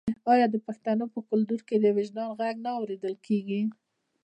آیا 0.33 0.45
د 0.51 0.55
پښتنو 0.67 1.05
په 1.13 1.19
کلتور 1.29 1.59
کې 1.67 1.75
د 1.79 1.85
وجدان 1.97 2.29
غږ 2.39 2.55
نه 2.65 2.71
اوریدل 2.79 3.15
کیږي؟ 3.25 3.61